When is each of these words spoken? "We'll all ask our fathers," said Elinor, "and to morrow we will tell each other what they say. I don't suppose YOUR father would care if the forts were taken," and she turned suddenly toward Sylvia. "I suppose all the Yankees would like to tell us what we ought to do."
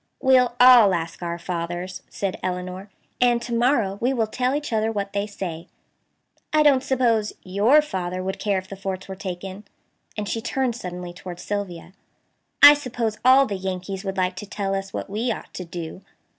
"We'll 0.19 0.55
all 0.59 0.95
ask 0.95 1.21
our 1.21 1.37
fathers," 1.37 2.01
said 2.09 2.39
Elinor, 2.41 2.89
"and 3.21 3.39
to 3.43 3.53
morrow 3.53 3.99
we 4.01 4.13
will 4.13 4.25
tell 4.25 4.55
each 4.55 4.73
other 4.73 4.91
what 4.91 5.13
they 5.13 5.27
say. 5.27 5.67
I 6.51 6.63
don't 6.63 6.81
suppose 6.81 7.33
YOUR 7.43 7.83
father 7.83 8.23
would 8.23 8.39
care 8.39 8.57
if 8.57 8.67
the 8.67 8.75
forts 8.75 9.07
were 9.07 9.13
taken," 9.15 9.63
and 10.17 10.27
she 10.27 10.41
turned 10.41 10.75
suddenly 10.75 11.13
toward 11.13 11.39
Sylvia. 11.39 11.93
"I 12.63 12.73
suppose 12.73 13.19
all 13.23 13.45
the 13.45 13.53
Yankees 13.53 14.03
would 14.03 14.17
like 14.17 14.35
to 14.37 14.47
tell 14.47 14.73
us 14.73 14.91
what 14.91 15.07
we 15.07 15.31
ought 15.31 15.53
to 15.53 15.65
do." 15.65 16.01